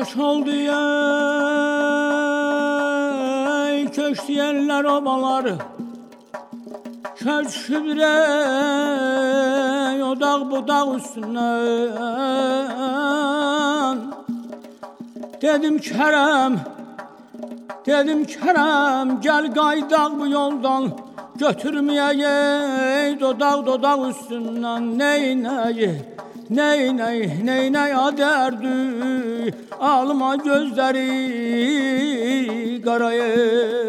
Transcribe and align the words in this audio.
Köç 0.00 0.08
köç 0.08 0.16
oldu 0.16 0.50
ey 3.70 3.90
Köçtü 3.90 4.32
yerler 4.32 4.84
obalar 4.84 5.46
Köçtü 7.16 7.84
bir 7.84 7.96
ey 7.96 8.06
O 10.02 10.20
dağ 10.20 10.50
bu 10.50 10.68
dağ 10.68 10.96
üstünden 10.96 11.90
Dedim 15.42 15.78
Kerem 15.78 16.60
Dedim 17.86 18.24
Kerem 18.24 19.20
gel 19.20 19.52
gaydaq 19.54 20.18
bu 20.20 20.26
yoldan 20.26 20.90
Götürmeyeyim 21.36 23.20
dodaq 23.20 23.66
dodaq 23.66 24.08
üstündən 24.10 24.98
Neynəyi 25.00 25.90
Neynəy 26.50 27.20
neynəy 27.46 27.92
adərdi 27.94 28.70
Alma 29.80 30.34
gözləri 30.36 31.08
qarayır 32.84 33.79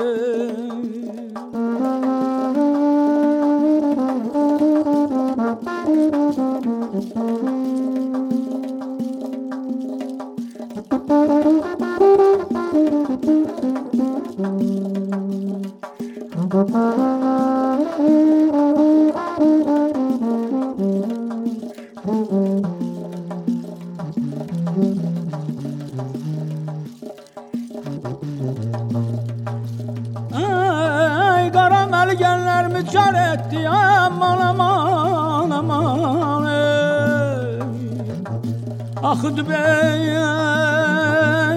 Axıdı 39.04 39.50
bey 39.50 39.58
ey, 39.58 40.10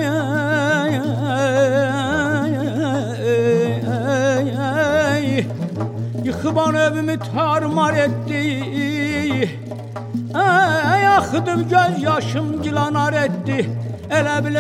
ey, 0.00 0.95
ey, 3.25 3.83
ey, 4.36 4.48
ey. 5.14 5.47
Yıxıban 6.25 6.75
evimi 6.75 7.19
tarmar 7.19 7.95
etdi 7.95 8.34
Ey 10.34 11.09
axıdım 11.09 11.69
göz 11.69 12.03
yaşım 12.03 12.62
gilanar 12.62 13.12
etdi 13.12 13.70
Elə 14.11 14.45
biley 14.45 14.58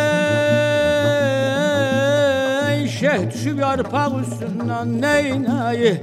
Şeyh 2.88 3.30
düşüb 3.32 3.58
yarpaq 3.58 4.12
üstündən 4.22 4.88
Neynəyi 5.04 6.00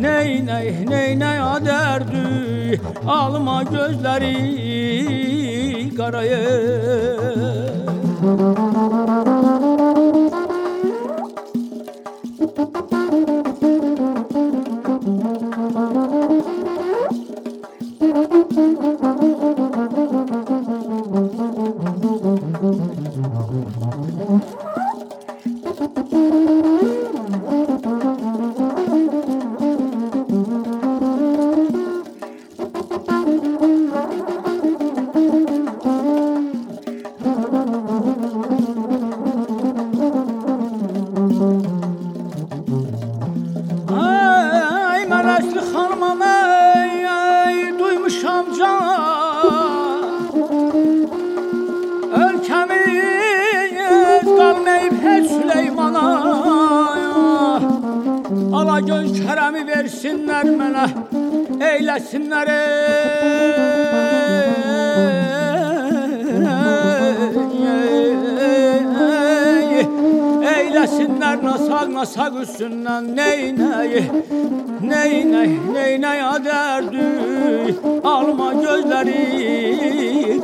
Neynəy, 0.00 0.88
neynəy 0.88 1.38
adərdi 1.44 2.80
Alma 3.06 3.62
gözləri 3.68 4.71
கரையே. 5.98 6.40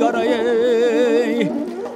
Qarayı 0.00 1.48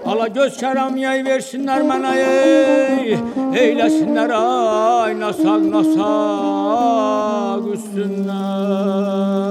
Ala 0.04 0.26
göz 0.28 0.56
kərəm 0.58 0.96
yey 0.98 1.22
versinlər 1.26 1.82
mənə 1.86 2.12
ey 2.18 3.14
Eyləsinlər 3.62 4.30
ay 4.38 5.14
nasaq 5.20 5.62
nasaq 5.74 7.62
üstündən 7.76 9.42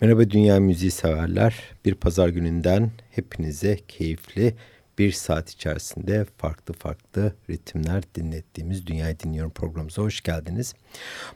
Merhaba 0.00 0.30
dünya 0.30 0.60
müziği 0.60 0.90
severler. 0.90 1.54
Bir 1.84 1.94
pazar 1.94 2.28
gününden 2.28 2.90
hepinize 3.10 3.76
keyifli 3.88 4.54
bir 5.00 5.12
saat 5.12 5.50
içerisinde 5.50 6.26
farklı 6.38 6.74
farklı 6.74 7.32
ritimler 7.50 8.02
dinlettiğimiz 8.14 8.86
Dünyayı 8.86 9.20
Dinliyorum 9.20 9.50
programımıza 9.50 10.02
hoş 10.02 10.20
geldiniz. 10.20 10.74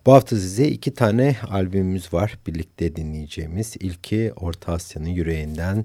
Bu 0.06 0.12
hafta 0.12 0.36
size 0.36 0.68
iki 0.68 0.94
tane 0.94 1.36
albümümüz 1.50 2.12
var 2.12 2.38
birlikte 2.46 2.96
dinleyeceğimiz. 2.96 3.76
İlki 3.80 4.32
Orta 4.36 4.72
Asya'nın 4.72 5.08
yüreğinden 5.08 5.84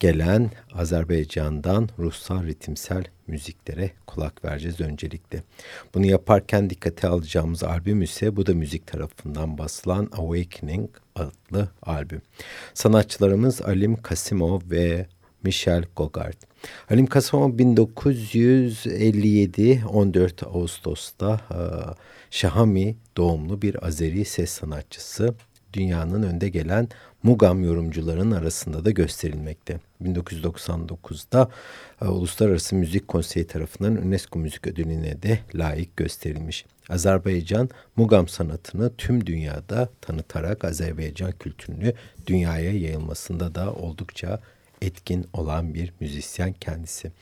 gelen 0.00 0.50
Azerbaycan'dan 0.74 1.88
ruhsal 1.98 2.46
ritimsel 2.46 3.04
müziklere 3.26 3.90
kulak 4.06 4.44
vereceğiz 4.44 4.80
öncelikle. 4.80 5.42
Bunu 5.94 6.06
yaparken 6.06 6.70
dikkate 6.70 7.08
alacağımız 7.08 7.62
albüm 7.62 8.02
ise 8.02 8.36
bu 8.36 8.46
da 8.46 8.54
müzik 8.54 8.86
tarafından 8.86 9.58
basılan 9.58 10.08
Awakening 10.12 10.90
adlı 11.14 11.68
albüm. 11.82 12.22
Sanatçılarımız 12.74 13.62
Alim 13.62 14.02
Kasimov 14.02 14.60
ve 14.70 15.06
Michel 15.42 15.84
Gogart. 15.96 16.36
Halim 16.86 17.06
Kasimov 17.06 17.58
1957 17.58 19.82
14 19.88 20.42
Ağustos'ta 20.42 21.40
e, 21.50 21.56
Şahami 22.30 22.96
doğumlu 23.16 23.62
bir 23.62 23.86
Azeri 23.86 24.24
ses 24.24 24.50
sanatçısı. 24.50 25.34
Dünyanın 25.72 26.22
önde 26.22 26.48
gelen 26.48 26.88
Mugam 27.22 27.64
yorumcuların 27.64 28.30
arasında 28.30 28.84
da 28.84 28.90
gösterilmekte. 28.90 29.80
1999'da 30.02 31.50
e, 32.02 32.04
Uluslararası 32.04 32.74
Müzik 32.74 33.08
Konseyi 33.08 33.46
tarafından 33.46 33.96
UNESCO 33.96 34.38
Müzik 34.38 34.66
Ödülü'ne 34.66 35.22
de 35.22 35.38
layık 35.54 35.96
gösterilmiş. 35.96 36.64
Azerbaycan 36.88 37.70
Mugam 37.96 38.28
sanatını 38.28 38.92
tüm 38.98 39.26
dünyada 39.26 39.88
tanıtarak 40.00 40.64
Azerbaycan 40.64 41.32
kültürünü 41.32 41.92
dünyaya 42.26 42.72
yayılmasında 42.72 43.54
da 43.54 43.72
oldukça 43.72 44.40
etkin 44.82 45.26
olan 45.32 45.74
bir 45.74 45.92
müzisyen 46.00 46.52
kendisi. 46.52 47.12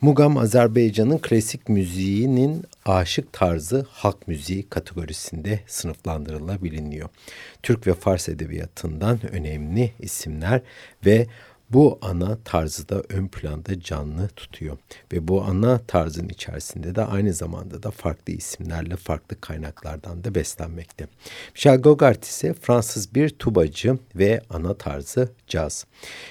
Mugam 0.00 0.38
Azerbaycan'ın 0.38 1.18
klasik 1.18 1.68
müziğinin 1.68 2.64
aşık 2.84 3.32
tarzı 3.32 3.86
halk 3.90 4.28
müziği 4.28 4.68
kategorisinde 4.68 5.60
sınıflandırılabiliyor. 5.66 7.08
Türk 7.62 7.86
ve 7.86 7.94
Fars 7.94 8.28
edebiyatından 8.28 9.18
önemli 9.32 9.92
isimler 9.98 10.60
ve 11.06 11.26
bu 11.74 11.98
ana 12.02 12.38
tarzı 12.44 12.88
da 12.88 13.02
ön 13.08 13.28
planda 13.28 13.80
canlı 13.80 14.28
tutuyor. 14.28 14.78
Ve 15.12 15.28
bu 15.28 15.42
ana 15.42 15.78
tarzın 15.78 16.28
içerisinde 16.28 16.94
de 16.94 17.04
aynı 17.04 17.32
zamanda 17.32 17.82
da 17.82 17.90
farklı 17.90 18.32
isimlerle 18.32 18.96
farklı 18.96 19.40
kaynaklardan 19.40 20.24
da 20.24 20.34
beslenmekte. 20.34 21.06
Michel 21.54 21.80
Gogart 21.80 22.24
ise 22.24 22.54
Fransız 22.54 23.14
bir 23.14 23.28
tubacı 23.28 23.98
ve 24.16 24.40
ana 24.50 24.74
tarzı 24.74 25.28
caz. 25.46 25.86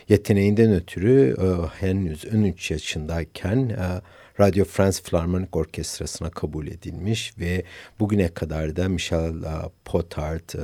Yeteneğinden 0.10 0.74
ötürü 0.74 1.36
e, 1.40 1.68
henüz 1.86 2.26
13 2.26 2.72
yaşındayken 2.72 3.70
e, 3.70 4.02
Radio 4.40 4.66
France 4.66 5.04
Philharmonic 5.04 5.50
Orkestrası'na 5.52 6.30
kabul 6.30 6.68
edilmiş 6.68 7.34
ve 7.40 7.64
bugüne 8.00 8.28
kadar 8.28 8.76
da 8.76 8.90
Michel 8.90 9.34
uh, 9.34 9.70
Potard, 9.86 10.56
uh, 10.56 10.64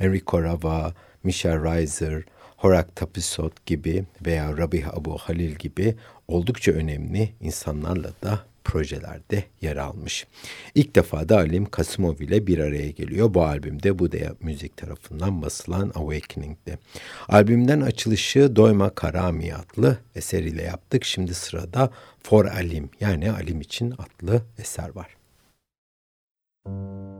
Enrico 0.00 0.42
Rava, 0.42 0.94
Michel 1.24 1.64
Reiser, 1.64 2.22
Horak 2.60 2.96
Tapisot 2.96 3.66
gibi 3.66 4.04
veya 4.26 4.56
Rabih 4.58 4.94
Abu 4.94 5.18
Halil 5.18 5.54
gibi 5.54 5.94
oldukça 6.28 6.72
önemli 6.72 7.32
insanlarla 7.40 8.10
da 8.22 8.40
projelerde 8.64 9.44
yer 9.60 9.76
almış. 9.76 10.26
İlk 10.74 10.96
defa 10.96 11.28
da 11.28 11.36
Alim 11.36 11.64
Kasımov 11.64 12.20
ile 12.20 12.46
bir 12.46 12.58
araya 12.58 12.90
geliyor. 12.90 13.34
Bu 13.34 13.44
albümde 13.44 13.98
bu 13.98 14.12
da 14.12 14.34
müzik 14.40 14.76
tarafından 14.76 15.42
basılan 15.42 15.92
Awakening'de. 15.94 16.78
Albümden 17.28 17.80
açılışı 17.80 18.56
Doyma 18.56 18.90
Karami 18.90 19.54
adlı 19.54 19.98
eseriyle 20.14 20.62
yaptık. 20.62 21.04
Şimdi 21.04 21.34
sırada 21.34 21.90
For 22.22 22.44
Alim 22.44 22.90
yani 23.00 23.32
Alim 23.32 23.60
için 23.60 23.90
adlı 23.98 24.42
eser 24.58 24.88
var. 24.94 25.16
Müzik 26.66 27.19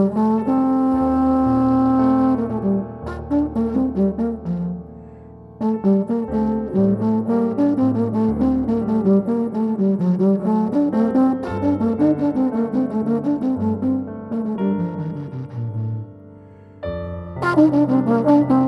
Mm-hmm. 18.11 18.61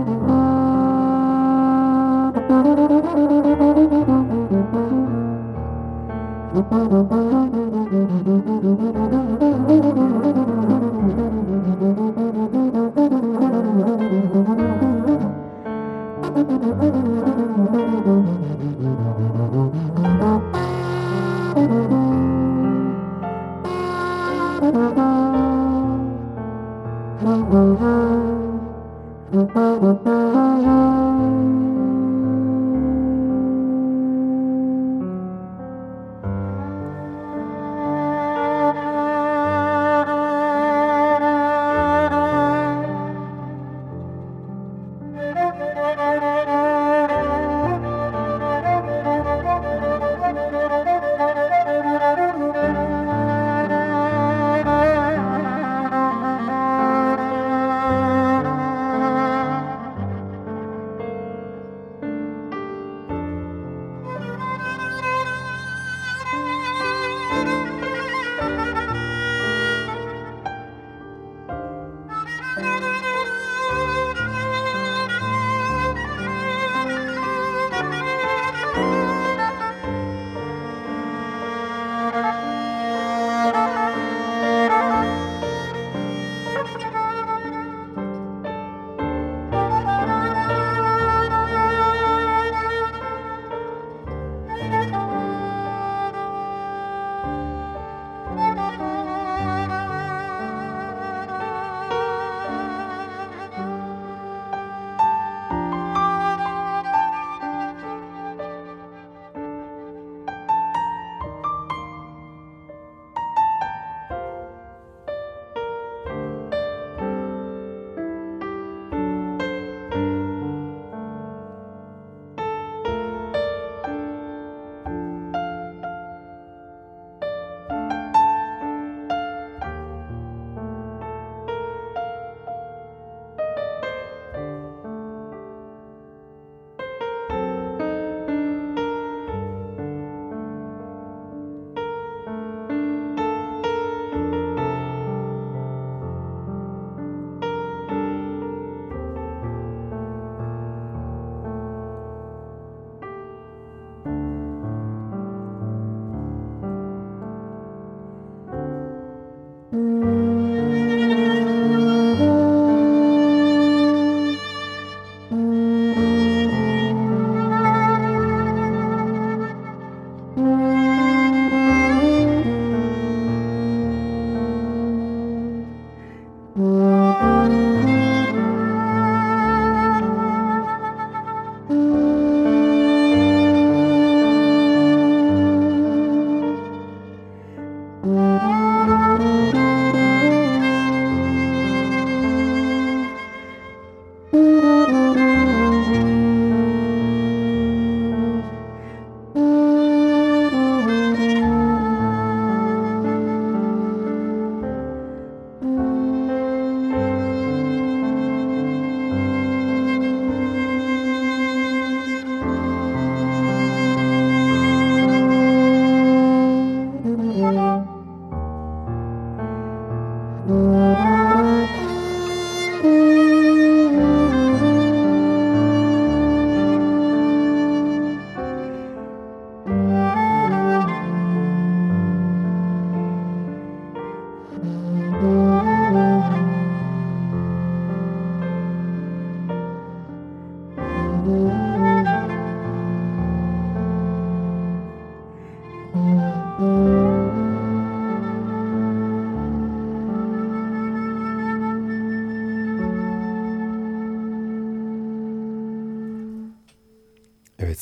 Mm-hmm. 29.31 30.04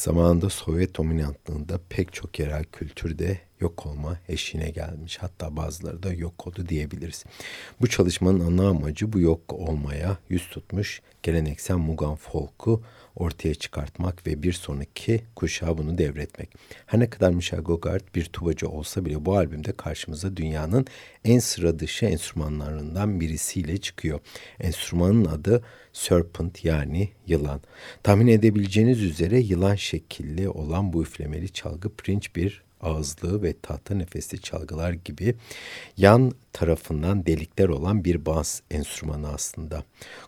Zamanında 0.02 0.50
Sovyet 0.50 0.98
dominantlığında 0.98 1.80
pek 1.90 2.14
çok 2.14 2.40
yerel 2.40 2.64
kültürde 2.64 3.40
yok 3.60 3.86
olma 3.86 4.18
eşiğine 4.28 4.70
gelmiş. 4.70 5.18
Hatta 5.18 5.56
bazıları 5.56 6.04
da 6.04 6.14
yok 6.14 6.48
oldu 6.48 6.70
diyebiliriz. 6.70 7.26
Bu 7.82 7.88
çalışmanın 7.88 8.40
ana 8.40 8.70
amacı 8.70 9.14
bu 9.14 9.20
yok 9.20 9.54
olmaya 9.54 10.18
yüz 10.30 10.48
tutmuş 10.50 11.02
geleneksel 11.24 11.78
Mugan 11.78 12.16
folk'u 12.16 12.84
ortaya 13.16 13.56
çıkartmak 13.56 14.28
ve 14.28 14.44
bir 14.44 14.54
sonraki 14.54 15.22
kuşağa 15.36 15.78
bunu 15.78 15.98
devretmek. 15.98 16.50
Her 16.86 17.00
ne 17.00 17.10
kadar 17.10 17.32
Michel 17.32 17.60
Gogart 17.60 18.16
bir 18.16 18.26
tubacı 18.26 18.70
olsa 18.70 19.06
bile 19.06 19.26
bu 19.26 19.38
albümde 19.38 19.72
karşımıza 19.72 20.38
dünyanın 20.38 20.86
en 21.26 21.40
sıra 21.40 21.80
dışı 21.80 22.06
enstrümanlarından 22.06 23.20
birisiyle 23.20 23.78
çıkıyor. 23.78 24.20
Enstrümanın 24.60 25.26
adı 25.26 25.64
Serpent 25.94 26.66
yani 26.66 27.10
yılan. 27.28 27.62
Tahmin 28.04 28.28
edebileceğiniz 28.28 29.02
üzere 29.02 29.40
yılan 29.40 29.76
şekilli 29.76 30.50
olan 30.50 30.94
bu 30.94 31.02
üflemeli 31.04 31.50
çalgı 31.50 31.96
Prince 31.96 32.30
bir 32.36 32.64
ağızlığı 32.82 33.44
ve 33.44 33.54
tahta 33.62 33.96
nefesli 33.96 34.42
çalgılar 34.42 34.92
gibi 34.92 35.36
yan 35.98 36.32
tarafından 36.54 37.26
delikler 37.26 37.70
olan 37.70 38.06
bir 38.06 38.26
bas 38.26 38.62
enstrümanı 38.72 39.30
aslında. 39.34 39.84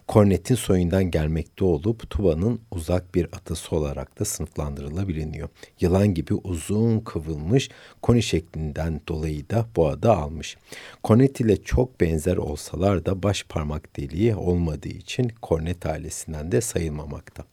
Kornetin 0.07 0.55
soyundan 0.55 1.11
gelmekte 1.11 1.65
olup 1.65 2.09
tubanın 2.09 2.61
uzak 2.71 3.15
bir 3.15 3.25
atası 3.25 3.75
olarak 3.75 4.19
da 4.19 4.25
sınıflandırılabiliyor. 4.25 5.49
Yılan 5.79 6.13
gibi 6.13 6.33
uzun 6.33 6.99
kıvrılmış 6.99 7.69
koni 8.01 8.23
şeklinden 8.23 9.01
dolayı 9.07 9.49
da 9.49 9.65
bu 9.75 9.87
adı 9.87 10.11
almış. 10.11 10.57
Kornet 11.03 11.39
ile 11.39 11.63
çok 11.63 12.01
benzer 12.01 12.37
olsalar 12.37 13.05
da 13.05 13.23
baş 13.23 13.43
parmak 13.43 13.97
deliği 13.97 14.35
olmadığı 14.35 14.87
için 14.87 15.31
kornet 15.41 15.85
ailesinden 15.85 16.51
de 16.51 16.61
sayılmamakta. 16.61 17.43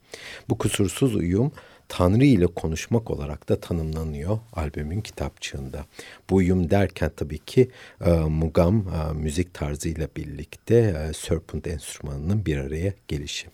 Bu 0.49 0.59
kusursuz 0.59 1.15
uyum 1.15 1.53
Tanrı 1.91 2.25
ile 2.25 2.47
konuşmak 2.47 3.11
olarak 3.11 3.49
da 3.49 3.61
tanımlanıyor 3.61 4.39
albümün 4.53 5.01
kitapçığında. 5.01 5.85
Bu 6.31 6.35
uyum 6.35 6.71
derken 6.71 7.11
tabii 7.17 7.39
ki 7.39 7.71
e, 8.05 8.11
Mugam 8.11 8.77
e, 8.89 9.13
müzik 9.13 9.55
tarzıyla 9.55 10.09
birlikte 10.17 10.75
e, 10.75 11.13
Serpent 11.13 11.67
enstrümanının 11.67 12.47
bir 12.47 12.57
araya 12.57 12.93
gelişi. 13.09 13.49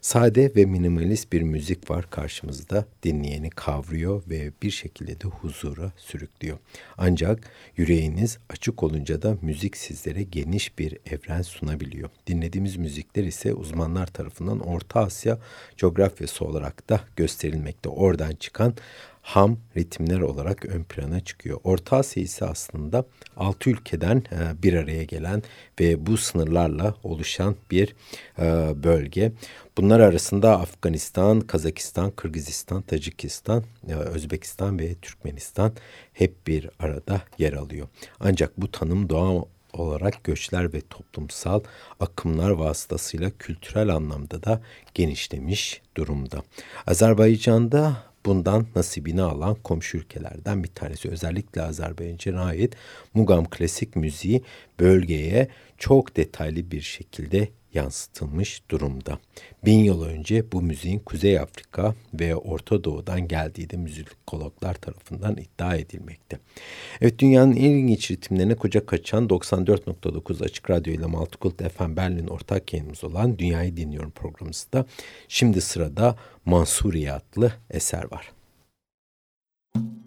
Sade 0.00 0.52
ve 0.56 0.64
minimalist 0.64 1.32
bir 1.32 1.42
müzik 1.42 1.90
var 1.90 2.10
karşımızda. 2.10 2.86
Dinleyeni 3.02 3.50
kavruyor 3.50 4.22
ve 4.30 4.50
bir 4.62 4.70
şekilde 4.70 5.20
de 5.20 5.28
huzura 5.28 5.92
sürüklüyor. 5.96 6.58
Ancak 6.98 7.50
yüreğiniz 7.76 8.38
açık 8.50 8.82
olunca 8.82 9.22
da 9.22 9.36
müzik 9.42 9.76
sizlere 9.76 10.22
geniş 10.22 10.78
bir 10.78 10.98
evren 11.06 11.42
sunabiliyor. 11.42 12.10
Dinlediğimiz 12.26 12.76
müzikler 12.76 13.24
ise 13.24 13.54
uzmanlar 13.54 14.06
tarafından 14.06 14.60
Orta 14.60 15.00
Asya 15.00 15.38
coğrafyası 15.76 16.44
olarak 16.44 16.88
da 16.88 17.00
gösterilmekte. 17.16 17.88
Oradan 17.88 18.34
çıkan 18.34 18.74
ham 19.26 19.58
ritimler 19.76 20.20
olarak 20.20 20.66
ön 20.66 20.84
plana 20.84 21.20
çıkıyor. 21.20 21.60
Orta 21.64 21.96
Asya 21.96 22.22
ise 22.22 22.44
aslında 22.44 23.04
altı 23.36 23.70
ülkeden 23.70 24.16
e, 24.16 24.62
bir 24.62 24.74
araya 24.74 25.04
gelen 25.04 25.42
ve 25.80 26.06
bu 26.06 26.16
sınırlarla 26.16 26.94
oluşan 27.02 27.56
bir 27.70 27.94
e, 28.38 28.44
bölge. 28.82 29.32
Bunlar 29.76 30.00
arasında 30.00 30.60
Afganistan, 30.60 31.40
Kazakistan, 31.40 32.10
Kırgızistan, 32.10 32.82
Tacikistan, 32.82 33.64
e, 33.88 33.94
Özbekistan 33.94 34.78
ve 34.78 34.94
Türkmenistan 34.94 35.72
hep 36.12 36.46
bir 36.46 36.70
arada 36.78 37.22
yer 37.38 37.52
alıyor. 37.52 37.88
Ancak 38.20 38.60
bu 38.60 38.70
tanım 38.70 39.08
doğa 39.08 39.44
olarak 39.72 40.24
göçler 40.24 40.72
ve 40.72 40.80
toplumsal 40.80 41.60
akımlar 42.00 42.50
vasıtasıyla 42.50 43.30
kültürel 43.38 43.88
anlamda 43.88 44.42
da 44.42 44.60
genişlemiş 44.94 45.82
durumda. 45.96 46.42
Azerbaycan'da 46.86 47.96
bundan 48.26 48.66
nasibini 48.76 49.22
alan 49.22 49.54
komşu 49.54 49.98
ülkelerden 49.98 50.64
bir 50.64 50.68
tanesi. 50.68 51.08
Özellikle 51.10 51.62
Azerbaycan'a 51.62 52.44
ait 52.44 52.76
Mugam 53.14 53.44
klasik 53.50 53.96
müziği 53.96 54.42
bölgeye 54.80 55.48
çok 55.78 56.16
detaylı 56.16 56.70
bir 56.70 56.80
şekilde 56.80 57.48
yansıtılmış 57.76 58.62
durumda. 58.70 59.18
Bin 59.64 59.78
yıl 59.78 60.02
önce 60.02 60.52
bu 60.52 60.62
müziğin 60.62 60.98
Kuzey 60.98 61.38
Afrika 61.38 61.94
ve 62.14 62.36
Orta 62.36 62.84
Doğu'dan 62.84 63.28
geldiği 63.28 63.70
de 63.70 63.76
müzikologlar 63.76 64.74
tarafından 64.74 65.36
iddia 65.36 65.76
edilmekte. 65.76 66.38
Evet 67.00 67.18
dünyanın 67.18 67.56
en 67.56 67.70
ilginç 67.70 68.10
ritimlerine 68.10 68.54
kucak 68.54 68.92
açan 68.92 69.26
94.9 69.26 70.44
Açık 70.44 70.70
Radyo 70.70 70.92
ile 70.92 71.06
Multicult 71.06 71.62
FM 71.62 71.96
Berlin 71.96 72.26
ortak 72.26 72.72
yayınımız 72.72 73.04
olan 73.04 73.38
Dünyayı 73.38 73.76
Dinliyorum 73.76 74.10
programımızda 74.10 74.86
şimdi 75.28 75.60
sırada 75.60 76.16
Mansuriye 76.44 77.12
adlı 77.12 77.52
eser 77.70 78.10
var. 78.10 78.32
Müzik 79.76 80.05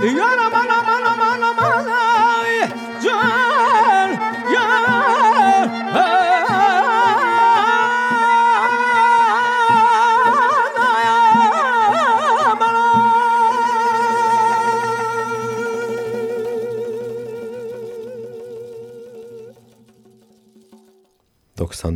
You 0.00 0.14
got 0.14 0.57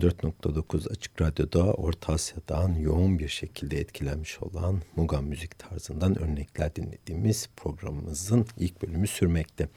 94.9 0.03 0.93
Açık 0.93 1.21
Radyo'da 1.21 1.73
Orta 1.73 2.13
Asya'dan 2.13 2.75
yoğun 2.75 3.19
bir 3.19 3.29
şekilde 3.29 3.81
etkilenmiş 3.81 4.43
olan 4.43 4.83
Mugan 4.97 5.25
müzik 5.25 5.59
tarzından 5.59 6.19
örnekler 6.19 6.77
dinlediğimiz 6.77 7.49
programımızın 7.57 8.47
ilk 8.59 8.83
bölümü 8.83 9.07
sürmekte. 9.07 9.69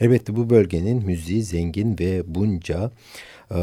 Elbette 0.00 0.36
bu 0.36 0.50
bölgenin 0.50 1.06
müziği 1.06 1.42
zengin 1.42 1.98
ve 1.98 2.34
bunca 2.34 2.90
e, 3.50 3.58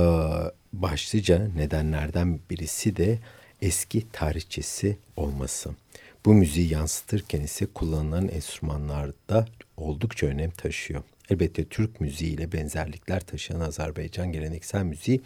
başlıca 0.73 1.47
nedenlerden 1.55 2.39
birisi 2.49 2.95
de 2.95 3.19
eski 3.61 4.11
tarihçesi 4.11 4.97
olması. 5.15 5.69
Bu 6.25 6.33
müziği 6.33 6.73
yansıtırken 6.73 7.41
ise 7.41 7.65
kullanılan 7.65 8.27
enstrümanlarda 8.27 9.45
oldukça 9.77 10.27
önem 10.27 10.51
taşıyor. 10.51 11.03
Elbette 11.29 11.65
Türk 11.65 12.01
müziği 12.01 12.33
ile 12.33 12.51
benzerlikler 12.51 13.19
taşıyan 13.19 13.59
Azerbaycan 13.59 14.31
geleneksel 14.31 14.83
müziği 14.83 15.21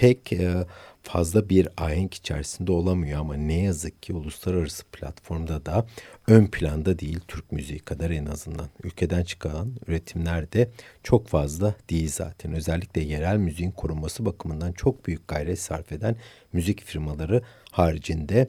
pek 0.00 0.32
e, 0.32 0.64
fazla 1.02 1.48
bir 1.48 1.68
ahenk 1.76 2.14
içerisinde 2.14 2.72
olamıyor 2.72 3.20
ama 3.20 3.34
ne 3.34 3.62
yazık 3.62 4.02
ki 4.02 4.12
uluslararası 4.12 4.84
platformda 4.84 5.66
da 5.66 5.86
ön 6.26 6.46
planda 6.46 6.98
değil 6.98 7.20
Türk 7.28 7.52
müziği 7.52 7.78
kadar 7.78 8.10
en 8.10 8.26
azından. 8.26 8.66
Ülkeden 8.84 9.24
çıkan 9.24 9.72
üretimler 9.86 10.52
de 10.52 10.70
çok 11.02 11.28
fazla 11.28 11.74
değil 11.90 12.08
zaten. 12.08 12.52
Özellikle 12.52 13.00
yerel 13.00 13.36
müziğin 13.36 13.70
korunması 13.70 14.24
bakımından 14.24 14.72
çok 14.72 15.06
büyük 15.06 15.28
gayret 15.28 15.60
sarf 15.60 15.92
eden 15.92 16.16
müzik 16.52 16.84
firmaları 16.84 17.42
haricinde 17.70 18.48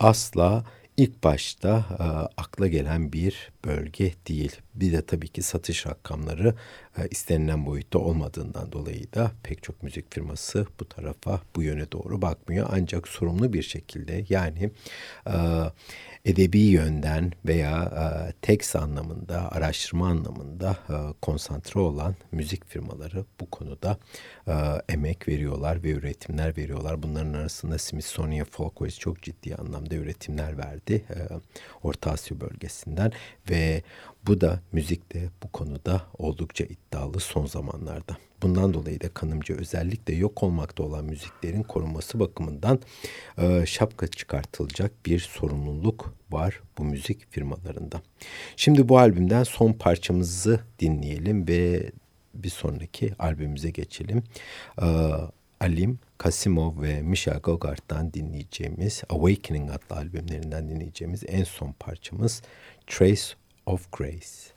asla 0.00 0.64
ilk 1.00 1.24
başta 1.24 1.84
e, 1.98 2.04
akla 2.42 2.66
gelen 2.66 3.12
bir 3.12 3.52
bölge 3.64 4.14
değil. 4.28 4.56
Bir 4.74 4.92
de 4.92 5.02
tabii 5.06 5.28
ki 5.28 5.42
satış 5.42 5.86
rakamları 5.86 6.54
e, 6.98 7.08
istenilen 7.08 7.66
boyutta 7.66 7.98
olmadığından 7.98 8.72
dolayı 8.72 9.12
da 9.12 9.32
pek 9.42 9.62
çok 9.62 9.82
müzik 9.82 10.14
firması 10.14 10.66
bu 10.80 10.88
tarafa 10.88 11.40
bu 11.56 11.62
yöne 11.62 11.92
doğru 11.92 12.22
bakmıyor. 12.22 12.68
Ancak 12.72 13.08
sorumlu 13.08 13.52
bir 13.52 13.62
şekilde 13.62 14.24
yani 14.28 14.70
e, 15.26 15.34
edebi 16.24 16.60
yönden 16.60 17.32
veya 17.44 17.82
e, 17.82 18.32
tekst 18.42 18.76
anlamında, 18.76 19.52
araştırma 19.52 20.08
anlamında 20.08 20.76
e, 20.88 20.94
konsantre 21.22 21.80
olan 21.80 22.14
müzik 22.32 22.66
firmaları 22.66 23.24
bu 23.40 23.50
konuda 23.50 23.98
e, 24.48 24.52
emek 24.88 25.28
veriyorlar 25.28 25.82
ve 25.82 25.90
üretimler 25.90 26.56
veriyorlar. 26.56 27.02
Bunların 27.02 27.32
arasında 27.32 27.78
Smithsonian 27.78 28.46
Folkways 28.50 28.98
çok 28.98 29.22
ciddi 29.22 29.54
anlamda 29.54 29.94
üretimler 29.94 30.58
verdi 30.58 31.04
e, 31.10 31.18
Orta 31.82 32.10
Asya 32.10 32.40
bölgesinden 32.40 33.12
ve 33.50 33.82
bu 34.26 34.40
da 34.40 34.60
müzikte 34.72 35.28
bu 35.42 35.52
konuda 35.52 36.02
oldukça 36.18 36.64
iddialı 36.64 37.20
son 37.20 37.46
zamanlarda. 37.46 38.16
Bundan 38.42 38.74
dolayı 38.74 39.00
da 39.00 39.08
kanımca 39.08 39.54
özellikle 39.54 40.14
yok 40.14 40.42
olmakta 40.42 40.82
olan 40.82 41.04
müziklerin 41.04 41.62
korunması 41.62 42.20
bakımından 42.20 42.80
e, 43.38 43.66
şapka 43.66 44.06
çıkartılacak 44.06 44.92
bir 45.06 45.18
sorumluluk 45.18 46.14
var 46.30 46.60
bu 46.78 46.84
müzik 46.84 47.32
firmalarında. 47.32 48.02
Şimdi 48.56 48.88
bu 48.88 48.98
albümden 48.98 49.42
son 49.42 49.72
parçamızı 49.72 50.60
dinleyelim 50.78 51.48
ve 51.48 51.90
bir 52.34 52.50
sonraki 52.50 53.12
albümümüze 53.18 53.70
geçelim. 53.70 54.22
E, 54.82 54.86
Alim 55.60 55.98
Kasimov 56.18 56.82
ve 56.82 57.02
Misha 57.02 57.38
Gogart'tan 57.38 58.12
dinleyeceğimiz 58.12 59.02
Awakening 59.10 59.70
adlı 59.70 59.96
albümlerinden 59.96 60.68
dinleyeceğimiz 60.68 61.22
en 61.28 61.44
son 61.44 61.72
parçamız 61.72 62.42
Trace 62.86 63.22
of 63.70 63.90
Grace. 63.92 64.52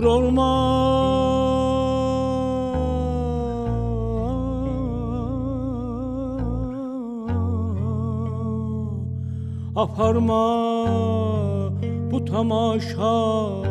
Yoktur 0.00 0.04
olma. 0.04 0.50
Aparma 9.76 10.86
bu 12.12 12.24
tamaşaya 12.24 13.69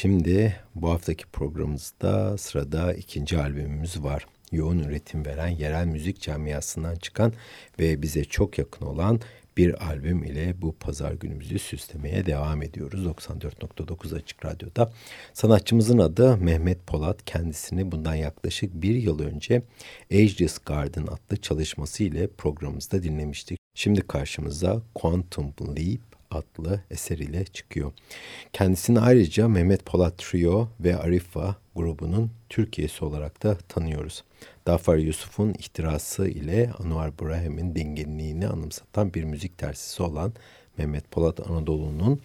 şimdi 0.00 0.56
bu 0.74 0.90
haftaki 0.90 1.26
programımızda 1.26 2.38
sırada 2.38 2.94
ikinci 2.94 3.38
albümümüz 3.38 4.02
var. 4.02 4.26
Yoğun 4.52 4.78
üretim 4.78 5.26
veren 5.26 5.48
yerel 5.48 5.86
müzik 5.86 6.20
camiasından 6.20 6.96
çıkan 6.96 7.32
ve 7.78 8.02
bize 8.02 8.24
çok 8.24 8.58
yakın 8.58 8.86
olan 8.86 9.20
bir 9.56 9.86
albüm 9.86 10.24
ile 10.24 10.62
bu 10.62 10.72
pazar 10.72 11.12
günümüzü 11.12 11.58
süslemeye 11.58 12.26
devam 12.26 12.62
ediyoruz. 12.62 13.06
94.9 13.06 14.16
Açık 14.16 14.44
Radyo'da. 14.44 14.92
Sanatçımızın 15.32 15.98
adı 15.98 16.36
Mehmet 16.36 16.86
Polat. 16.86 17.24
Kendisini 17.24 17.92
bundan 17.92 18.14
yaklaşık 18.14 18.74
bir 18.74 18.94
yıl 18.94 19.18
önce 19.18 19.62
Ageless 20.12 20.58
Garden 20.58 21.06
adlı 21.06 21.36
çalışması 21.36 22.04
ile 22.04 22.26
programımızda 22.26 23.02
dinlemiştik. 23.02 23.58
Şimdi 23.74 24.00
karşımıza 24.00 24.82
Quantum 24.94 25.54
Leap 25.76 26.09
adlı 26.30 26.80
eseriyle 26.90 27.44
çıkıyor. 27.44 27.92
Kendisini 28.52 29.00
ayrıca 29.00 29.48
Mehmet 29.48 29.86
Polat 29.86 30.18
Trio 30.18 30.68
ve 30.80 30.96
Arifa 30.96 31.56
grubunun 31.76 32.30
Türkiye'si 32.48 33.04
olarak 33.04 33.42
da 33.42 33.58
tanıyoruz. 33.68 34.24
Dafar 34.66 34.96
Yusuf'un 34.96 35.54
ihtirası 35.58 36.28
ile 36.28 36.70
Anwar 36.78 37.18
Brahim'in 37.18 37.74
dinginliğini 37.74 38.48
anımsatan 38.48 39.14
bir 39.14 39.24
müzik 39.24 39.58
tersisi 39.58 40.02
olan 40.02 40.32
Mehmet 40.78 41.10
Polat 41.10 41.50
Anadolu'nun 41.50 42.20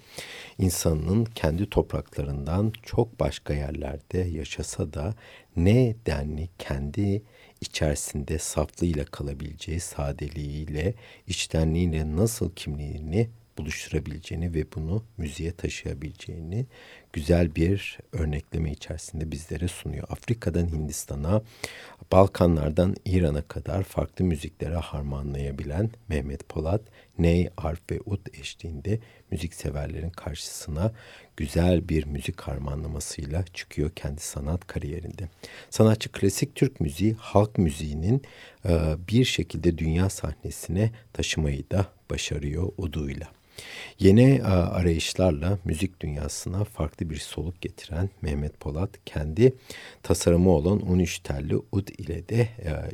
insanının 0.58 1.26
kendi 1.26 1.70
topraklarından 1.70 2.74
çok 2.84 3.20
başka 3.20 3.54
yerlerde 3.54 4.18
yaşasa 4.18 4.94
da 4.94 5.14
ne 5.56 5.96
denli 6.08 6.50
kendi 6.60 7.24
içerisinde 7.62 8.40
saflığıyla 8.40 9.06
kalabileceği 9.06 9.80
sadeliğiyle, 9.80 10.94
içtenliğiyle 11.28 12.16
nasıl 12.16 12.52
kimliğini 12.56 13.30
buluşturabileceğini 13.58 14.54
ve 14.54 14.66
bunu 14.76 15.04
müziğe 15.18 15.52
taşıyabileceğini 15.52 16.66
güzel 17.14 17.56
bir 17.56 18.00
örnekleme 18.12 18.72
içerisinde 18.72 19.32
bizlere 19.32 19.68
sunuyor. 19.68 20.08
Afrika'dan 20.10 20.68
Hindistan'a, 20.68 21.42
Balkanlardan 22.12 22.96
İran'a 23.06 23.42
kadar 23.42 23.84
farklı 23.84 24.26
müziklere 24.26 24.76
harmanlayabilen 24.76 25.92
Mehmet 26.08 26.50
Polat, 26.50 26.82
ney, 27.20 27.50
arp 27.58 27.92
ve 27.92 28.00
ud 28.06 28.28
eşliğinde 28.34 29.00
müzikseverlerin 29.32 30.10
karşısına 30.10 30.92
güzel 31.38 31.90
bir 31.90 32.06
müzik 32.06 32.42
harmanlamasıyla 32.42 33.46
çıkıyor 33.54 33.92
kendi 33.96 34.22
sanat 34.22 34.68
kariyerinde. 34.68 35.30
Sanatçı 35.70 36.12
klasik 36.12 36.56
Türk 36.56 36.82
müziği, 36.82 37.14
halk 37.14 37.58
müziğinin 37.58 38.22
bir 39.10 39.26
şekilde 39.26 39.78
dünya 39.78 40.10
sahnesine 40.10 40.92
taşımayı 41.14 41.70
da 41.72 41.88
başarıyor 42.10 42.72
uduyla. 42.78 43.28
Yeni 44.00 44.44
arayışlarla 44.44 45.58
müzik 45.66 46.00
dünyasına 46.00 46.64
farklı 46.64 47.10
bir 47.10 47.18
soluk 47.18 47.62
getiren 47.62 48.10
Mehmet 48.22 48.60
Polat 48.60 48.90
kendi 49.06 49.54
tasarımı 50.04 50.50
olan 50.50 50.82
13 50.82 51.20
telli 51.20 51.56
ud 51.72 51.88
ile 51.88 52.30
de 52.30 52.50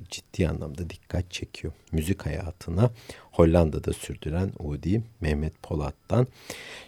ciddi 0.10 0.50
anlamda 0.50 0.90
dikkat 0.90 1.32
çekiyor. 1.32 1.74
Müzik 1.92 2.26
hayatına 2.26 2.92
Hollanda'da 3.32 3.94
sürdüren 3.94 4.52
Udi 4.60 5.04
Mehmet 5.22 5.64
Polat'tan 5.64 6.28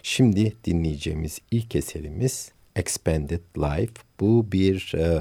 şimdi 0.03 0.53
dinleyeceğimiz 0.65 1.39
ilk 1.51 1.75
eserimiz 1.75 2.51
Expanded 2.75 3.41
Life. 3.57 3.93
Bu 4.19 4.51
bir 4.51 4.93
e, 4.97 5.19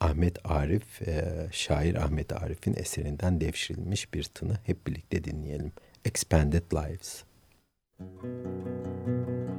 Ahmet 0.00 0.50
Arif, 0.50 1.02
e, 1.02 1.48
şair 1.52 1.94
Ahmet 1.94 2.32
Arif'in 2.32 2.74
eserinden 2.74 3.40
devşirilmiş 3.40 4.14
bir 4.14 4.24
tını 4.24 4.58
hep 4.66 4.86
birlikte 4.86 5.24
dinleyelim. 5.24 5.72
Expanded 6.04 6.72
Lives. 6.72 7.24
Música 8.02 9.51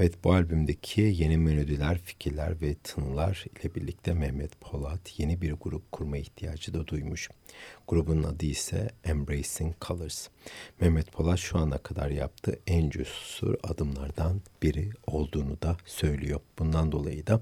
Evet 0.00 0.24
bu 0.24 0.32
albümdeki 0.32 1.00
yeni 1.00 1.38
melodiler, 1.38 1.98
fikirler 1.98 2.60
ve 2.60 2.74
tınılar 2.74 3.44
ile 3.60 3.74
birlikte 3.74 4.14
Mehmet 4.14 4.60
Polat 4.60 5.20
yeni 5.20 5.40
bir 5.40 5.52
grup 5.52 5.92
kurma 5.92 6.16
ihtiyacı 6.16 6.74
da 6.74 6.86
duymuş. 6.86 7.28
Grubun 7.88 8.22
adı 8.22 8.46
ise 8.46 8.88
Embracing 9.04 9.74
Colors. 9.80 10.28
Mehmet 10.80 11.12
Polat 11.12 11.38
şu 11.38 11.58
ana 11.58 11.78
kadar 11.78 12.10
yaptığı 12.10 12.58
en 12.66 12.90
cesur 12.90 13.54
adımlardan 13.62 14.40
biri 14.62 14.90
olduğunu 15.06 15.62
da 15.62 15.76
söylüyor. 15.84 16.40
Bundan 16.58 16.92
dolayı 16.92 17.26
da 17.26 17.40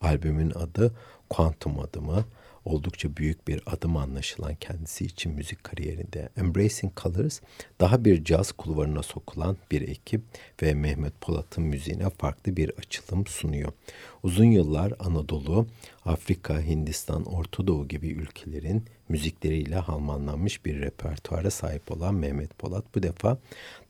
albümün 0.00 0.50
adı 0.50 0.94
Quantum 1.30 1.80
adımı 1.80 2.24
oldukça 2.64 3.16
büyük 3.16 3.48
bir 3.48 3.62
adım 3.66 3.96
anlaşılan 3.96 4.54
kendisi 4.54 5.04
için 5.04 5.32
müzik 5.32 5.64
kariyerinde. 5.64 6.28
Embracing 6.36 6.92
Colors 7.02 7.40
daha 7.80 8.04
bir 8.04 8.24
caz 8.24 8.52
kulvarına 8.52 9.02
sokulan 9.02 9.56
bir 9.70 9.88
ekip 9.88 10.22
ve 10.62 10.74
Mehmet 10.74 11.20
Polat'ın 11.20 11.64
müziğine 11.64 12.10
farklı 12.10 12.56
bir 12.56 12.70
açılım 12.70 13.26
sunuyor. 13.26 13.72
Uzun 14.22 14.44
yıllar 14.44 14.92
Anadolu, 14.98 15.66
Afrika, 16.08 16.60
Hindistan, 16.60 17.24
Orta 17.24 17.66
Doğu 17.66 17.88
gibi 17.88 18.08
ülkelerin 18.08 18.84
müzikleriyle 19.08 19.76
harmanlanmış 19.76 20.64
bir 20.64 20.80
repertuara 20.80 21.50
sahip 21.50 21.92
olan 21.92 22.14
Mehmet 22.14 22.58
Polat 22.58 22.84
bu 22.94 23.02
defa 23.02 23.38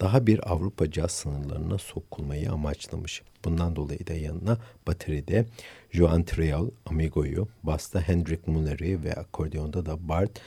daha 0.00 0.26
bir 0.26 0.52
Avrupa 0.52 0.90
caz 0.90 1.12
sınırlarına 1.12 1.78
sokulmayı 1.78 2.52
amaçlamış. 2.52 3.22
Bundan 3.44 3.76
dolayı 3.76 4.06
da 4.06 4.14
yanına 4.14 4.58
bateride 4.86 5.46
Joan 5.90 6.24
Triol 6.24 6.70
Amigo'yu, 6.86 7.48
basta 7.62 8.00
Hendrik 8.00 8.48
Muller'i 8.48 9.04
ve 9.04 9.14
akordeonda 9.14 9.86
da 9.86 10.08
Bart 10.08 10.40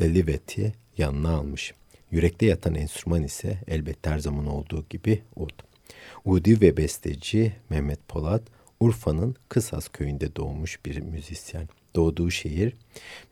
Lelivet'i 0.00 0.72
yanına 0.98 1.30
almış. 1.30 1.74
Yürekte 2.10 2.46
yatan 2.46 2.74
enstrüman 2.74 3.22
ise 3.22 3.58
elbette 3.68 4.10
her 4.10 4.18
zaman 4.18 4.46
olduğu 4.46 4.84
gibi 4.90 5.22
ud. 5.36 5.50
Udi 6.24 6.60
ve 6.60 6.76
besteci 6.76 7.52
Mehmet 7.70 8.08
Polat, 8.08 8.42
Urfa'nın 8.82 9.36
Kısas 9.48 9.88
köyünde 9.88 10.36
doğmuş 10.36 10.86
bir 10.86 11.00
müzisyen. 11.00 11.68
Doğduğu 11.94 12.30
şehir, 12.30 12.72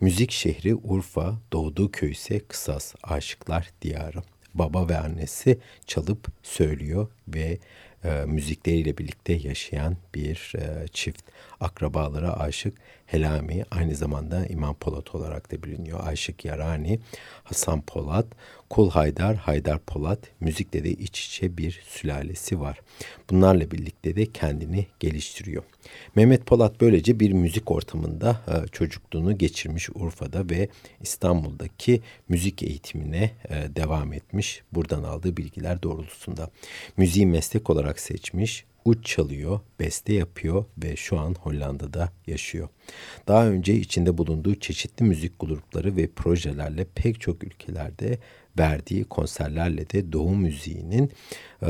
müzik 0.01 0.31
şehri 0.31 0.75
Urfa, 0.75 1.39
doğduğu 1.53 1.93
köy 1.93 2.11
ise 2.11 2.39
Kısas, 2.39 2.95
aşıklar 3.03 3.71
diyarı. 3.83 4.23
Baba 4.55 4.89
ve 4.89 4.99
annesi 4.99 5.59
çalıp 5.87 6.27
söylüyor 6.43 7.09
ve 7.29 7.59
e, 8.05 8.25
müzikleriyle 8.27 8.99
birlikte 8.99 9.33
yaşayan 9.33 9.97
bir 10.15 10.53
e, 10.57 10.89
çift. 10.89 11.23
Akrabalara 11.61 12.41
aşık 12.41 12.79
Helami 13.07 13.65
aynı 13.71 13.95
zamanda 13.95 14.47
İmam 14.47 14.75
Polat 14.75 15.15
olarak 15.15 15.53
da 15.53 15.63
biliniyor. 15.63 16.01
Aşık 16.07 16.45
Yarani, 16.45 17.01
Hasan 17.45 17.81
Polat, 17.81 18.27
Kul 18.71 18.91
Haydar, 18.91 19.37
Haydar 19.37 19.79
Polat 19.79 20.18
müzikte 20.41 20.85
de 20.85 20.91
iç 20.91 21.27
içe 21.27 21.57
bir 21.57 21.83
sülalesi 21.89 22.61
var. 22.61 22.81
Bunlarla 23.31 23.71
birlikte 23.71 24.16
de 24.16 24.27
kendini 24.27 24.87
geliştiriyor. 25.01 25.62
Mehmet 26.14 26.47
Polat 26.47 26.81
böylece 26.81 27.21
bir 27.21 27.33
müzik 27.33 27.71
ortamında 27.71 28.41
e, 28.49 28.68
çocukluğunu 28.68 29.39
geçirmiş 29.39 29.91
Urfa'da 29.95 30.51
ve 30.51 30.68
İstanbul'daki 31.01 32.03
müzik 32.29 32.62
eğitimine 32.62 33.31
e, 33.49 33.77
devam 33.77 34.12
etmiş. 34.12 34.62
Buradan 34.73 35.03
aldığı 35.03 35.37
bilgiler 35.37 35.83
doğrultusunda 35.83 36.51
müziği 36.97 37.27
meslek 37.27 37.71
olarak 37.71 38.01
seçmiş, 38.01 38.64
uç 38.85 39.07
çalıyor, 39.07 39.61
beste 39.81 40.12
yapıyor 40.12 40.64
ve 40.79 40.97
şu 40.97 41.18
an 41.18 41.35
Hollanda'da 41.35 42.12
yaşıyor. 42.27 42.68
Daha 43.29 43.47
önce 43.47 43.75
içinde 43.75 44.18
bulunduğu 44.18 44.55
çeşitli 44.55 45.05
müzik 45.05 45.41
grupları 45.41 45.97
ve 45.97 46.11
projelerle 46.11 46.87
pek 46.95 47.21
çok 47.21 47.45
ülkelerde 47.45 48.18
verdiği 48.61 49.05
konserlerle 49.05 49.91
de 49.91 50.13
Doğu 50.13 50.35
müziğinin 50.37 51.11
e, 51.63 51.69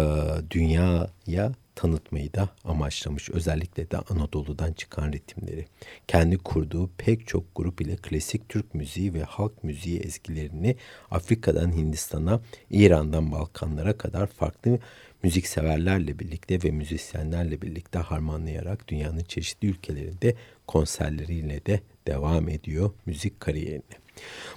dünyaya 0.50 1.52
tanıtmayı 1.74 2.34
da 2.34 2.48
amaçlamış. 2.64 3.30
Özellikle 3.30 3.90
de 3.90 3.98
Anadolu'dan 3.98 4.72
çıkan 4.72 5.12
ritimleri. 5.12 5.66
Kendi 6.08 6.38
kurduğu 6.38 6.90
pek 6.98 7.26
çok 7.26 7.44
grup 7.54 7.80
ile 7.80 7.96
klasik 7.96 8.48
Türk 8.48 8.74
müziği 8.74 9.14
ve 9.14 9.22
halk 9.22 9.64
müziği 9.64 10.00
ezgilerini 10.00 10.76
Afrika'dan 11.10 11.72
Hindistan'a, 11.72 12.40
İran'dan 12.70 13.32
Balkanlara 13.32 13.98
kadar 13.98 14.26
farklı 14.26 14.78
müzikseverlerle 15.22 16.18
birlikte 16.18 16.62
ve 16.62 16.70
müzisyenlerle 16.70 17.62
birlikte 17.62 17.98
harmanlayarak 17.98 18.88
dünyanın 18.88 19.24
çeşitli 19.24 19.68
ülkelerinde 19.68 20.34
konserleriyle 20.66 21.66
de 21.66 21.80
devam 22.06 22.48
ediyor 22.48 22.90
müzik 23.06 23.40
kariyerine. 23.40 24.09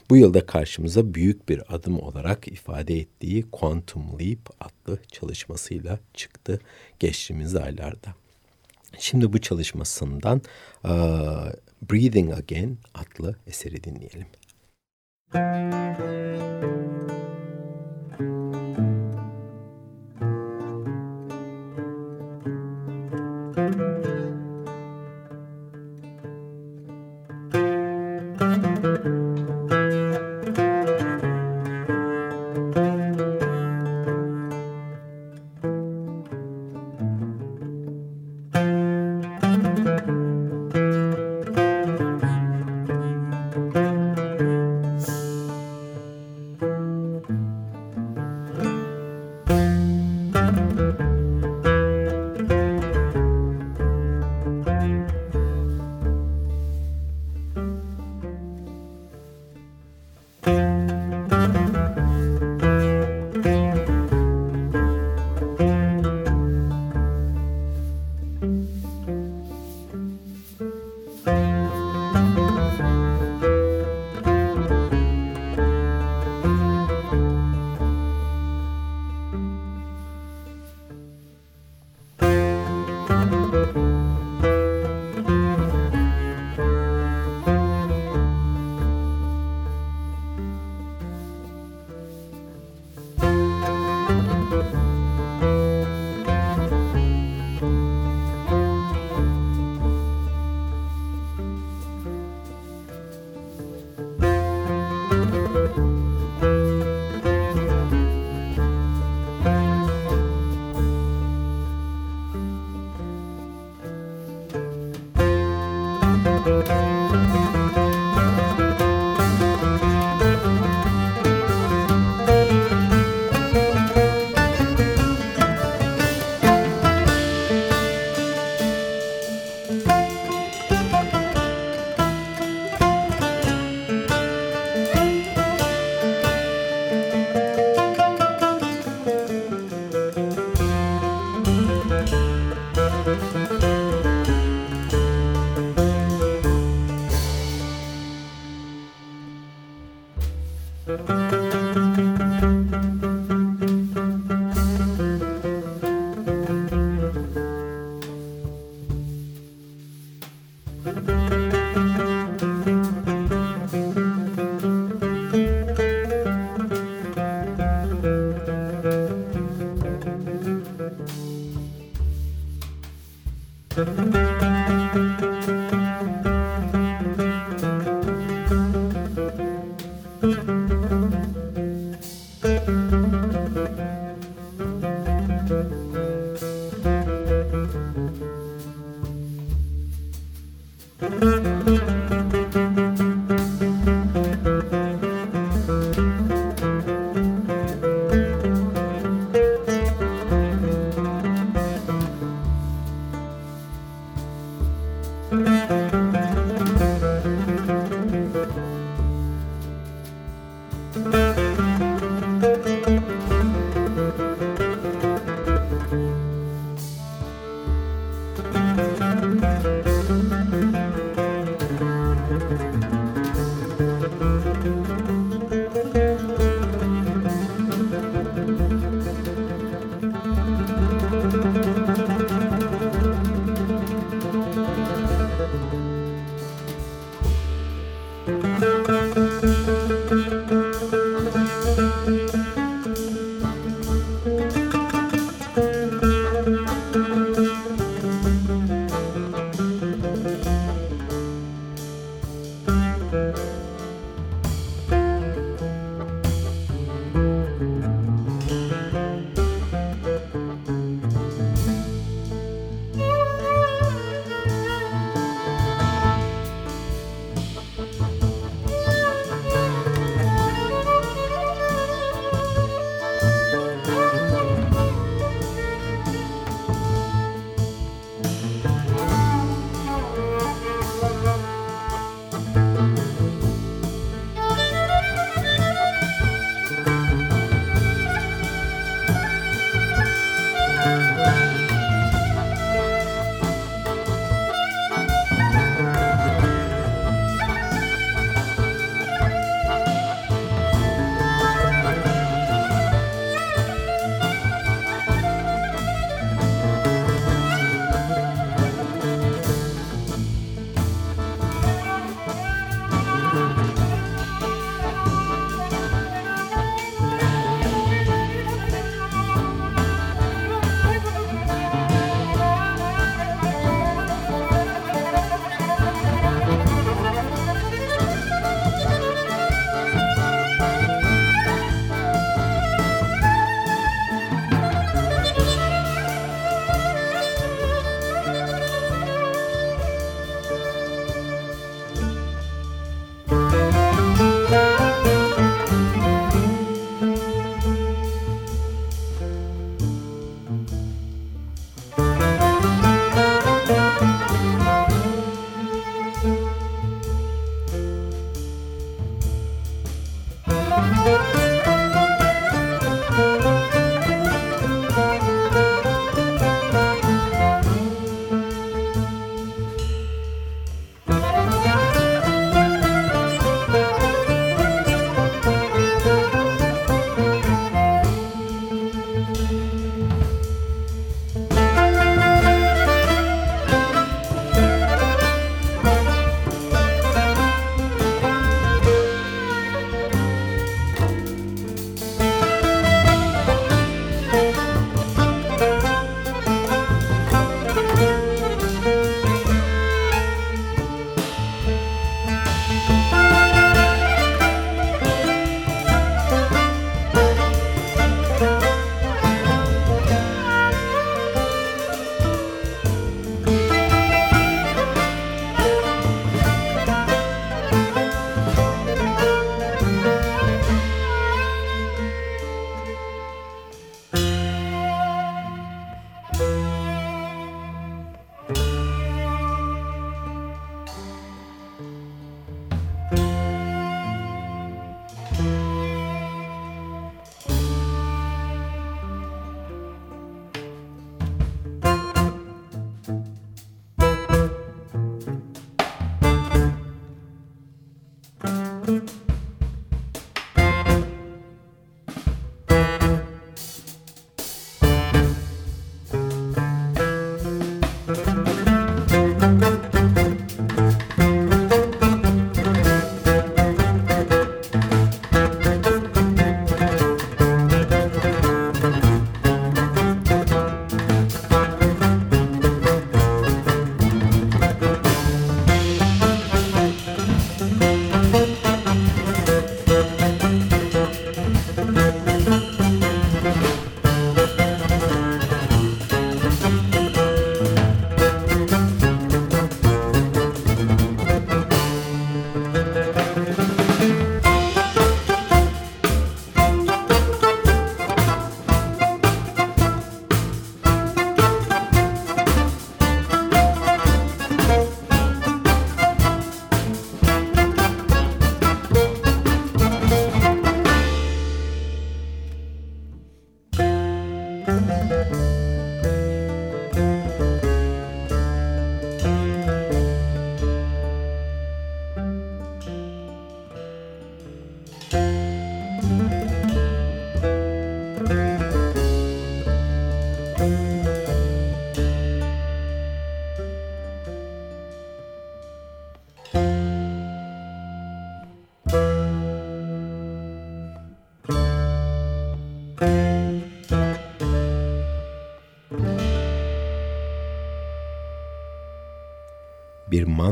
Bu 0.10 0.18
yılda 0.18 0.46
karşımıza 0.46 1.14
büyük 1.14 1.50
bir 1.50 1.76
adım 1.76 2.00
olarak 2.00 2.48
ifade 2.48 3.00
ettiği 3.00 3.46
Quantum 3.52 4.20
Leap 4.20 4.50
adlı 4.60 5.00
çalışmasıyla 5.12 6.00
çıktı 6.14 6.60
geçtiğimiz 7.00 7.56
aylarda. 7.56 8.16
Şimdi 9.00 9.34
bu 9.34 9.42
çalışmasından 9.42 10.42
uh, 10.84 10.90
Breathing 11.92 12.34
Again 12.34 12.78
adlı 12.94 13.36
eseri 13.48 13.84
dinleyelim. 13.84 14.28
Müzik 15.34 17.23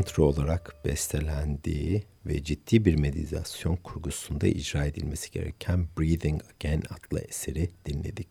Mantra 0.01 0.23
olarak 0.23 0.85
bestelendiği 0.85 2.03
ve 2.25 2.43
ciddi 2.43 2.85
bir 2.85 2.95
meditasyon 2.95 3.75
kurgusunda 3.75 4.47
icra 4.47 4.85
edilmesi 4.85 5.31
gereken 5.31 5.87
Breathing 5.99 6.41
Again 6.55 6.83
adlı 6.89 7.19
eseri 7.19 7.69
dinledik. 7.85 8.27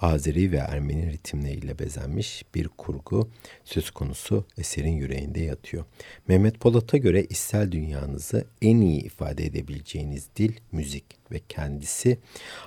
Azeri 0.00 0.52
ve 0.52 0.56
Ermeni 0.56 1.12
ritimleriyle 1.12 1.78
bezenmiş 1.78 2.44
bir 2.54 2.68
kurgu 2.68 3.30
söz 3.64 3.90
konusu 3.90 4.44
eserin 4.58 4.92
yüreğinde 4.92 5.40
yatıyor. 5.40 5.84
Mehmet 6.28 6.60
Polat'a 6.60 6.96
göre 6.96 7.22
içsel 7.22 7.72
dünyanızı 7.72 8.46
en 8.62 8.80
iyi 8.80 9.02
ifade 9.02 9.44
edebileceğiniz 9.44 10.28
dil 10.36 10.52
müzik 10.72 11.04
ve 11.32 11.40
kendisi 11.48 12.18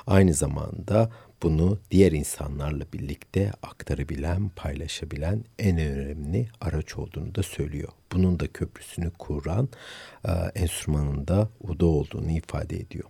aynı 0.08 0.34
zamanda 0.34 1.12
bunu 1.44 1.80
diğer 1.92 2.12
insanlarla 2.12 2.86
birlikte 2.94 3.52
aktarabilen, 3.64 4.50
paylaşabilen 4.50 5.44
en 5.60 5.78
önemli 5.78 6.48
araç 6.62 6.98
olduğunu 6.98 7.36
da 7.36 7.44
söylüyor. 7.44 7.90
Bunun 8.12 8.40
da 8.40 8.48
köprüsünü 8.48 9.12
kuran 9.20 9.70
e, 10.26 10.32
enstrümanın 10.56 11.28
da 11.28 11.50
uda 11.62 11.86
olduğunu 11.86 12.32
ifade 12.32 12.78
ediyor. 12.78 13.10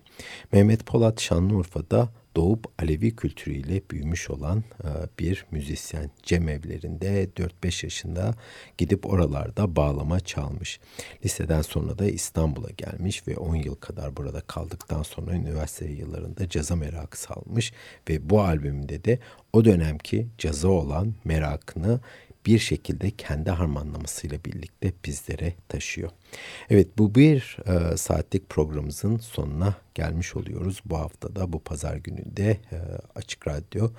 Mehmet 0.52 0.86
Polat 0.86 1.22
Şanlıurfa'da 1.22 2.10
doğup 2.40 2.66
Alevi 2.80 3.16
kültürüyle 3.16 3.82
büyümüş 3.92 4.30
olan 4.30 4.64
e, 4.84 4.88
bir 5.20 5.46
müzisyen. 5.52 6.12
Cemevlerinde 6.24 7.30
4-5 7.64 7.86
yaşında 7.86 8.36
gidip 8.78 9.06
oralarda 9.06 9.76
bağlama 9.76 10.20
çalmış. 10.20 10.80
Liseden 11.26 11.62
sonra 11.62 12.00
da 12.00 12.06
İstanbul'a 12.06 12.70
gelmiş 12.70 13.28
ve 13.28 13.38
10 13.38 13.56
yıl 13.56 13.76
kadar 13.76 14.18
burada 14.18 14.42
kaldıktan 14.42 15.04
sonra 15.04 15.34
üniversite 15.34 15.86
yıllarında 15.86 16.50
caza 16.50 16.76
merakı 16.76 17.20
salmış 17.20 17.74
ve 18.10 18.30
bu 18.30 18.42
albümünde 18.42 19.04
de 19.04 19.20
o 19.54 19.66
dönemki 19.66 20.28
caza 20.38 20.68
olan 20.68 21.14
merakını 21.24 22.00
bir 22.50 22.60
şekilde 22.60 23.12
kendi 23.12 23.50
harmanlamasıyla 23.50 24.40
birlikte 24.46 24.94
bizlere 25.06 25.54
taşıyor. 25.68 26.10
Evet 26.70 26.88
bu 26.98 27.16
bir 27.16 27.58
e, 27.68 27.98
saatlik 27.98 28.50
programımızın 28.50 29.18
sonuna 29.18 29.76
gelmiş 29.96 30.36
oluyoruz. 30.36 30.82
Bu 30.86 30.98
haftada 30.98 31.54
bu 31.54 31.60
pazar 31.60 31.96
gününde 31.96 32.50
e, 32.72 32.78
Açık 33.16 33.48
Radyo 33.48 33.90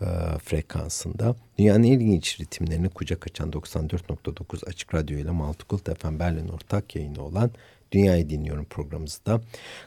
e, 0.00 0.06
frekansında 0.38 1.36
dünyanın 1.58 1.82
ilginç 1.82 2.40
ritimlerini 2.40 2.88
kucak 2.88 3.26
açan 3.26 3.50
94.9 3.50 4.68
Açık 4.68 4.94
Radyo 4.94 5.18
ile 5.18 5.30
Maltıkult 5.30 5.98
FM 6.00 6.18
Berlin 6.18 6.48
ortak 6.48 6.96
yayını 6.96 7.22
olan 7.22 7.50
Dünyayı 7.92 8.30
Dinliyorum 8.30 8.64
programımızda 8.64 9.40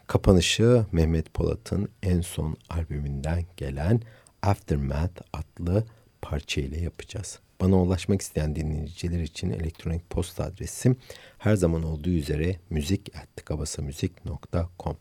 kapanışı 0.06 0.86
Mehmet 0.92 1.34
Polat'ın 1.34 1.88
en 2.02 2.20
son 2.20 2.56
albümünden 2.70 3.44
gelen 3.56 4.00
Aftermath 4.42 5.22
adlı 5.32 5.84
parça 6.22 6.60
ile 6.60 6.80
yapacağız. 6.80 7.38
Bana 7.60 7.76
ulaşmak 7.76 8.22
isteyen 8.22 8.56
dinleyiciler 8.56 9.20
için 9.20 9.50
elektronik 9.50 10.10
posta 10.10 10.44
adresim 10.44 10.96
her 11.38 11.56
zaman 11.56 11.82
olduğu 11.82 12.10
üzere 12.10 12.56
müzik.kabasamüzik.com 12.70 14.96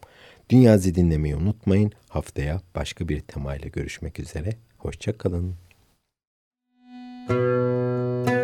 Dünyazı 0.50 0.96
dinlemeyi 0.96 1.36
unutmayın. 1.36 1.92
Haftaya 2.10 2.62
başka 2.76 3.10
bir 3.10 3.20
temayla 3.20 3.68
görüşmek 3.68 4.20
üzere. 4.20 4.50
Hoşçakalın. 4.78 5.56
Müzik 7.30 8.39